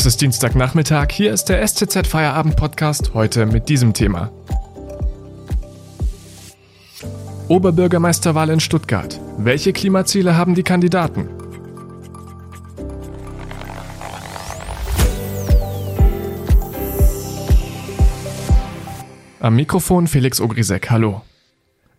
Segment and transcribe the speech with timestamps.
[0.00, 4.32] Es ist Dienstagnachmittag, hier ist der STZ Feierabend Podcast, heute mit diesem Thema.
[7.48, 9.20] Oberbürgermeisterwahl in Stuttgart.
[9.36, 11.28] Welche Klimaziele haben die Kandidaten?
[19.40, 21.20] Am Mikrofon Felix Ogrisek, hallo.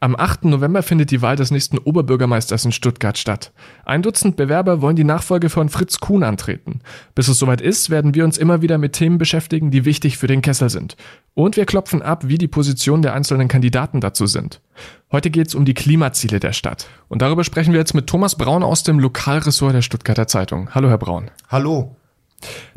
[0.03, 0.45] Am 8.
[0.45, 3.51] November findet die Wahl des nächsten Oberbürgermeisters in Stuttgart statt.
[3.85, 6.79] Ein Dutzend Bewerber wollen die Nachfolge von Fritz Kuhn antreten.
[7.13, 10.25] Bis es soweit ist, werden wir uns immer wieder mit Themen beschäftigen, die wichtig für
[10.25, 10.97] den Kessel sind.
[11.35, 14.59] Und wir klopfen ab, wie die Positionen der einzelnen Kandidaten dazu sind.
[15.11, 16.87] Heute geht es um die Klimaziele der Stadt.
[17.07, 20.73] Und darüber sprechen wir jetzt mit Thomas Braun aus dem Lokalressort der Stuttgarter Zeitung.
[20.73, 21.29] Hallo, Herr Braun.
[21.47, 21.95] Hallo.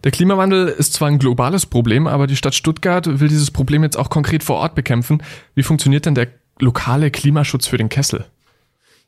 [0.05, 3.97] Der Klimawandel ist zwar ein globales Problem, aber die Stadt Stuttgart will dieses Problem jetzt
[3.97, 5.23] auch konkret vor Ort bekämpfen.
[5.55, 8.27] Wie funktioniert denn der lokale Klimaschutz für den Kessel?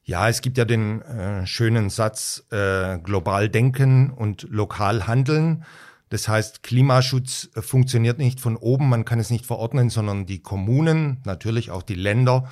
[0.05, 5.65] Ja, es gibt ja den äh, schönen Satz, äh, global denken und lokal handeln.
[6.11, 11.19] Das heißt, Klimaschutz funktioniert nicht von oben, man kann es nicht verordnen, sondern die Kommunen,
[11.25, 12.49] natürlich auch die Länder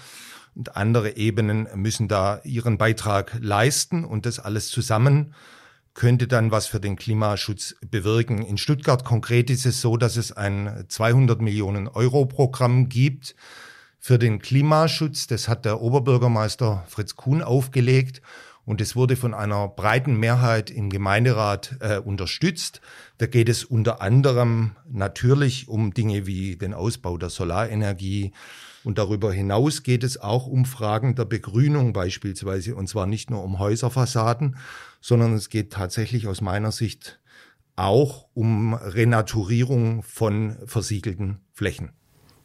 [0.56, 5.34] und andere Ebenen müssen da ihren Beitrag leisten und das alles zusammen
[5.94, 8.42] könnte dann was für den Klimaschutz bewirken.
[8.42, 13.36] In Stuttgart konkret ist es so, dass es ein 200 Millionen Euro Programm gibt,
[14.04, 15.28] für den Klimaschutz.
[15.28, 18.20] Das hat der Oberbürgermeister Fritz Kuhn aufgelegt
[18.66, 22.82] und es wurde von einer breiten Mehrheit im Gemeinderat äh, unterstützt.
[23.16, 28.32] Da geht es unter anderem natürlich um Dinge wie den Ausbau der Solarenergie.
[28.84, 32.74] Und darüber hinaus geht es auch um Fragen der Begrünung beispielsweise.
[32.74, 34.58] Und zwar nicht nur um Häuserfassaden,
[35.00, 37.20] sondern es geht tatsächlich aus meiner Sicht
[37.74, 41.92] auch um Renaturierung von versiegelten Flächen.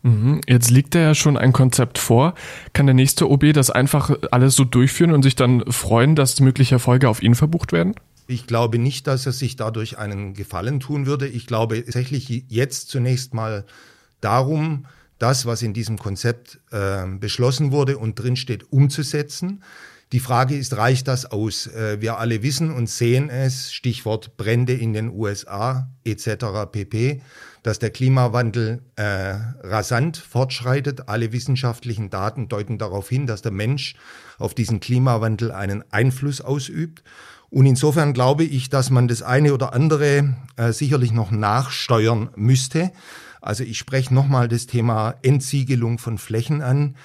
[0.02, 0.42] Mhm.
[0.47, 2.33] Jetzt liegt da ja schon ein Konzept vor.
[2.73, 6.75] Kann der nächste OB das einfach alles so durchführen und sich dann freuen, dass mögliche
[6.75, 7.95] Erfolge auf ihn verbucht werden?
[8.28, 11.28] Ich glaube nicht, dass er sich dadurch einen Gefallen tun würde.
[11.28, 13.66] Ich glaube tatsächlich jetzt zunächst mal
[14.22, 14.85] darum,
[15.18, 19.63] das, was in diesem Konzept äh, beschlossen wurde und drinsteht, umzusetzen.
[20.12, 21.68] Die Frage ist, reicht das aus?
[21.68, 26.46] Äh, wir alle wissen und sehen es, Stichwort Brände in den USA etc.
[26.72, 27.22] pp
[27.64, 31.09] dass der Klimawandel äh, rasant fortschreitet.
[31.09, 33.96] Alle wissenschaftlichen Daten deuten darauf hin, dass der Mensch
[34.38, 37.03] auf diesen Klimawandel einen Einfluss ausübt.
[37.50, 42.92] Und insofern glaube ich, dass man das eine oder andere äh, sicherlich noch nachsteuern müsste.
[43.42, 46.96] Also ich spreche nochmal das Thema Entsiegelung von Flächen an.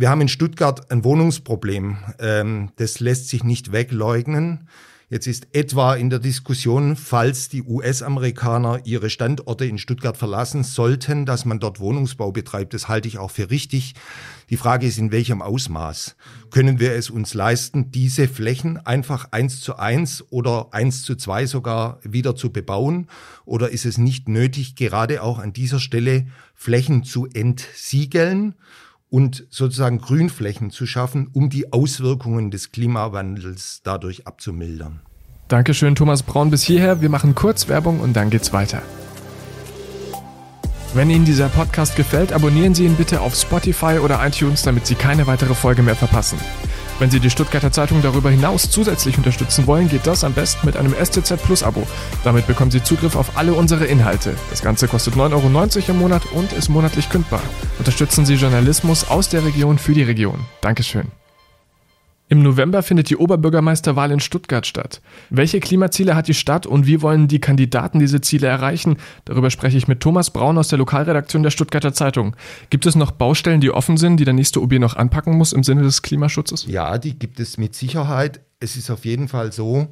[0.00, 1.98] Wir haben in Stuttgart ein Wohnungsproblem.
[2.20, 4.66] Ähm, das lässt sich nicht wegleugnen.
[5.10, 11.26] Jetzt ist etwa in der Diskussion, falls die US-Amerikaner ihre Standorte in Stuttgart verlassen sollten,
[11.26, 12.72] dass man dort Wohnungsbau betreibt.
[12.72, 13.94] Das halte ich auch für richtig.
[14.48, 16.16] Die Frage ist, in welchem Ausmaß
[16.48, 21.44] können wir es uns leisten, diese Flächen einfach eins zu eins oder eins zu zwei
[21.44, 23.06] sogar wieder zu bebauen?
[23.44, 28.54] Oder ist es nicht nötig, gerade auch an dieser Stelle Flächen zu entsiegeln?
[29.10, 35.00] Und sozusagen Grünflächen zu schaffen, um die Auswirkungen des Klimawandels dadurch abzumildern.
[35.48, 37.00] Dankeschön, Thomas Braun, bis hierher.
[37.00, 38.82] Wir machen kurz Werbung und dann geht's weiter.
[40.94, 44.94] Wenn Ihnen dieser Podcast gefällt, abonnieren Sie ihn bitte auf Spotify oder iTunes, damit Sie
[44.94, 46.38] keine weitere Folge mehr verpassen.
[47.00, 50.76] Wenn Sie die Stuttgarter Zeitung darüber hinaus zusätzlich unterstützen wollen, geht das am besten mit
[50.76, 51.86] einem STZ Plus Abo.
[52.24, 54.36] Damit bekommen Sie Zugriff auf alle unsere Inhalte.
[54.50, 57.42] Das Ganze kostet 9,90 Euro im Monat und ist monatlich kündbar.
[57.78, 60.40] Unterstützen Sie Journalismus aus der Region für die Region.
[60.60, 61.19] Dankeschön.
[62.30, 65.00] Im November findet die Oberbürgermeisterwahl in Stuttgart statt.
[65.30, 68.98] Welche Klimaziele hat die Stadt und wie wollen die Kandidaten diese Ziele erreichen?
[69.24, 72.36] Darüber spreche ich mit Thomas Braun aus der Lokalredaktion der Stuttgarter Zeitung.
[72.70, 75.64] Gibt es noch Baustellen, die offen sind, die der nächste OB noch anpacken muss im
[75.64, 76.66] Sinne des Klimaschutzes?
[76.68, 78.40] Ja, die gibt es mit Sicherheit.
[78.60, 79.88] Es ist auf jeden Fall so,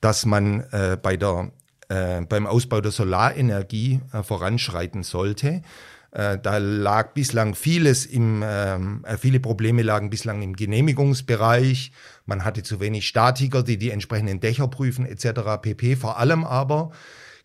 [0.00, 1.52] dass man äh, bei der,
[1.88, 5.62] äh, beim Ausbau der Solarenergie äh, voranschreiten sollte.
[6.10, 11.92] Äh, da lag bislang vieles im, ähm, äh, viele Probleme lagen bislang im Genehmigungsbereich.
[12.24, 15.60] Man hatte zu wenig Statiker, die die entsprechenden Dächer prüfen etc.
[15.60, 15.96] pp.
[15.96, 16.92] Vor allem aber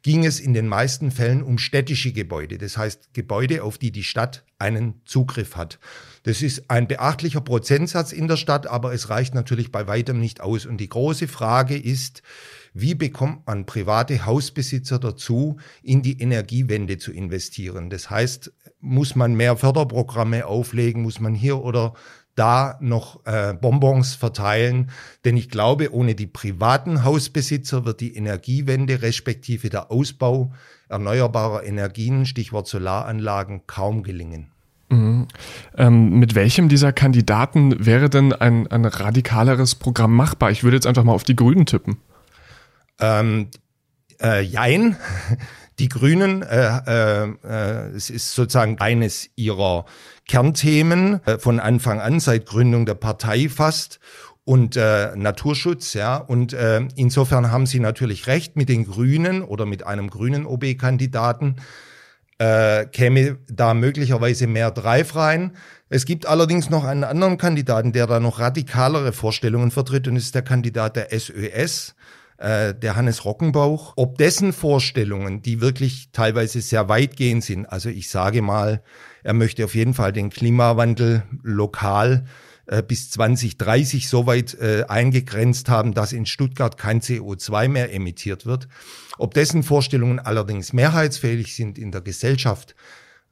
[0.04, 4.04] ging es in den meisten Fällen um städtische Gebäude, das heißt Gebäude, auf die die
[4.04, 5.80] Stadt einen Zugriff hat.
[6.24, 10.42] Das ist ein beachtlicher Prozentsatz in der Stadt, aber es reicht natürlich bei weitem nicht
[10.42, 10.66] aus.
[10.66, 12.22] Und die große Frage ist,
[12.74, 17.90] wie bekommt man private Hausbesitzer dazu, in die Energiewende zu investieren?
[17.90, 21.94] Das heißt, muss man mehr Förderprogramme auflegen, muss man hier oder
[22.36, 24.90] da noch äh, Bonbons verteilen.
[25.26, 30.52] Denn ich glaube, ohne die privaten Hausbesitzer wird die Energiewende respektive der Ausbau
[30.90, 34.52] erneuerbarer Energien, Stichwort Solaranlagen, kaum gelingen.
[34.90, 35.28] Mhm.
[35.78, 40.52] Ähm, mit welchem dieser Kandidaten wäre denn ein, ein radikaleres Programm machbar?
[40.52, 41.98] Ich würde jetzt einfach mal auf die Grünen tippen.
[43.00, 43.48] Ähm,
[44.22, 44.98] Äh, jein.
[45.82, 49.86] Die Grünen, äh, äh, es ist sozusagen eines ihrer
[50.28, 54.00] Kernthemen äh, von Anfang an, seit Gründung der Partei fast
[54.44, 56.18] und äh, Naturschutz, ja.
[56.18, 61.56] Und äh, insofern haben Sie natürlich recht mit den Grünen oder mit einem grünen OB-Kandidaten
[62.38, 65.54] äh, käme da möglicherweise mehr Drive rein.
[65.90, 70.36] Es gibt allerdings noch einen anderen Kandidaten, der da noch radikalere Vorstellungen vertritt und ist
[70.36, 71.96] der Kandidat der SÖS
[72.42, 78.10] äh, der Hannes Rockenbauch, ob dessen Vorstellungen, die wirklich teilweise sehr weitgehend sind, also ich
[78.10, 78.82] sage mal,
[79.24, 82.26] er möchte auf jeden Fall den Klimawandel lokal
[82.66, 88.46] äh, bis 2030 so weit äh, eingegrenzt haben, dass in Stuttgart kein CO2 mehr emittiert
[88.46, 88.68] wird.
[89.20, 92.76] Ob dessen Vorstellungen allerdings mehrheitsfähig sind in der Gesellschaft,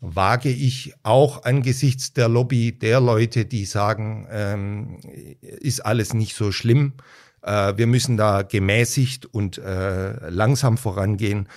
[0.01, 4.99] wage ich auch angesichts der Lobby der Leute, die sagen, ähm,
[5.41, 6.93] ist alles nicht so schlimm.
[7.41, 11.47] Äh, wir müssen da gemäßigt und äh, langsam vorangehen.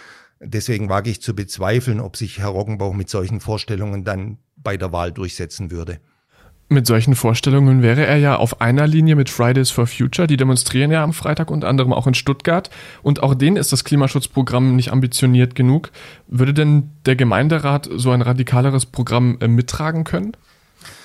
[0.41, 4.93] Deswegen wage ich zu bezweifeln, ob sich Herr Roggenbauch mit solchen Vorstellungen dann bei der
[4.93, 5.99] Wahl durchsetzen würde.
[6.69, 10.27] Mit solchen Vorstellungen wäre er ja auf einer Linie mit Fridays for Future.
[10.27, 12.71] Die demonstrieren ja am Freitag unter anderem auch in Stuttgart.
[13.03, 15.91] Und auch denen ist das Klimaschutzprogramm nicht ambitioniert genug.
[16.29, 20.33] Würde denn der Gemeinderat so ein radikaleres Programm äh, mittragen können?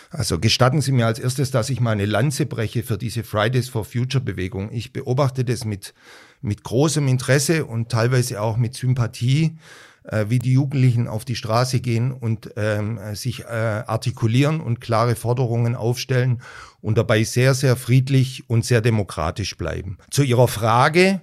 [0.09, 3.83] Also gestatten Sie mir als erstes, dass ich meine Lanze breche für diese Fridays for
[3.83, 4.71] Future Bewegung.
[4.71, 5.93] Ich beobachte das mit,
[6.41, 9.57] mit großem Interesse und teilweise auch mit Sympathie,
[10.03, 15.15] äh, wie die Jugendlichen auf die Straße gehen und ähm, sich äh, artikulieren und klare
[15.15, 16.41] Forderungen aufstellen
[16.81, 19.97] und dabei sehr, sehr friedlich und sehr demokratisch bleiben.
[20.09, 21.21] Zu Ihrer Frage,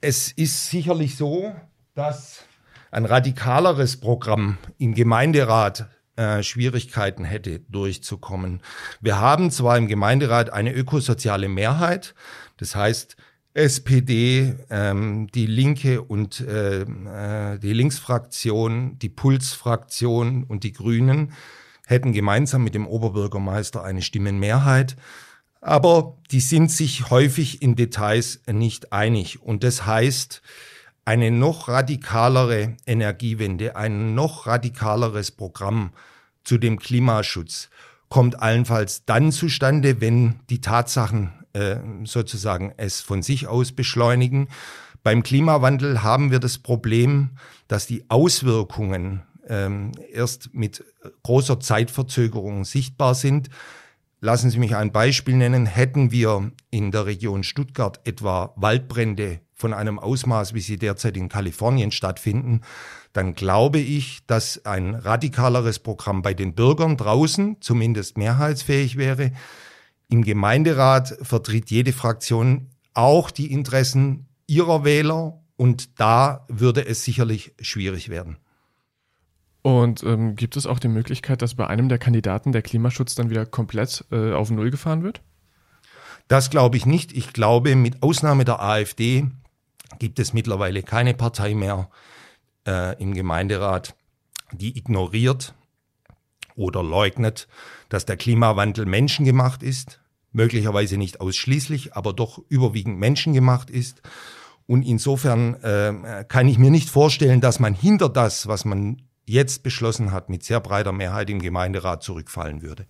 [0.00, 1.52] es ist sicherlich so,
[1.94, 2.44] dass
[2.90, 8.60] ein radikaleres Programm im Gemeinderat äh, Schwierigkeiten hätte, durchzukommen.
[9.00, 12.14] Wir haben zwar im Gemeinderat eine ökosoziale Mehrheit,
[12.56, 13.16] das heißt
[13.54, 21.32] SPD, ähm, die Linke und äh, äh, die Linksfraktion, die Pulsfraktion und die Grünen
[21.86, 24.96] hätten gemeinsam mit dem Oberbürgermeister eine Stimmenmehrheit.
[25.60, 29.40] Aber die sind sich häufig in Details nicht einig.
[29.40, 30.42] Und das heißt,
[31.04, 35.92] eine noch radikalere Energiewende, ein noch radikaleres Programm
[36.44, 37.68] zu dem Klimaschutz
[38.14, 44.48] kommt allenfalls dann zustande, wenn die Tatsachen äh, sozusagen es von sich aus beschleunigen.
[45.02, 47.30] Beim Klimawandel haben wir das Problem,
[47.66, 50.84] dass die Auswirkungen ähm, erst mit
[51.24, 53.50] großer Zeitverzögerung sichtbar sind.
[54.20, 55.66] Lassen Sie mich ein Beispiel nennen.
[55.66, 61.28] Hätten wir in der Region Stuttgart etwa Waldbrände von einem Ausmaß, wie sie derzeit in
[61.28, 62.62] Kalifornien stattfinden,
[63.12, 69.32] dann glaube ich, dass ein radikaleres Programm bei den Bürgern draußen zumindest mehrheitsfähig wäre.
[70.08, 77.52] Im Gemeinderat vertritt jede Fraktion auch die Interessen ihrer Wähler und da würde es sicherlich
[77.60, 78.38] schwierig werden.
[79.62, 83.30] Und ähm, gibt es auch die Möglichkeit, dass bei einem der Kandidaten der Klimaschutz dann
[83.30, 85.22] wieder komplett äh, auf Null gefahren wird?
[86.28, 87.12] Das glaube ich nicht.
[87.12, 89.26] Ich glaube, mit Ausnahme der AfD
[89.98, 91.88] gibt es mittlerweile keine Partei mehr
[92.66, 93.94] äh, im Gemeinderat,
[94.52, 95.54] die ignoriert
[96.56, 97.48] oder leugnet,
[97.88, 100.00] dass der Klimawandel menschengemacht ist,
[100.32, 104.02] möglicherweise nicht ausschließlich, aber doch überwiegend menschengemacht ist.
[104.66, 109.62] Und insofern äh, kann ich mir nicht vorstellen, dass man hinter das, was man jetzt
[109.62, 112.86] beschlossen hat, mit sehr breiter Mehrheit im Gemeinderat zurückfallen würde.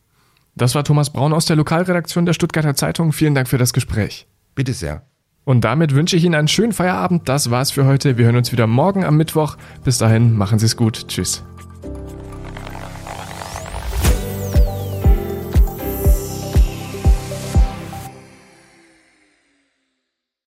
[0.55, 3.13] Das war Thomas Braun aus der Lokalredaktion der Stuttgarter Zeitung.
[3.13, 4.29] Vielen Dank für das Gespräch.
[4.55, 5.05] Bitte sehr.
[5.45, 7.29] Und damit wünsche ich Ihnen einen schönen Feierabend.
[7.29, 8.17] Das war's für heute.
[8.17, 9.57] Wir hören uns wieder morgen am Mittwoch.
[9.85, 11.09] Bis dahin, machen Sie es gut.
[11.09, 11.45] Tschüss.